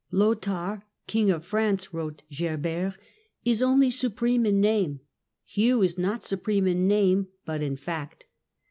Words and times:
"Lothair, 0.11 0.81
King 1.05 1.29
of 1.29 1.45
France," 1.45 1.93
wrote 1.93 2.23
Gerbert," 2.35 2.97
is 3.45 3.61
only 3.61 3.91
supreme 3.91 4.47
in 4.47 4.59
name; 4.59 5.01
Hugh 5.45 5.83
is 5.83 5.95
not 5.95 6.23
supreme 6.23 6.65
in 6.65 6.87
name, 6.87 7.27
but 7.45 7.61
in 7.61 7.75
fact." 7.77 8.25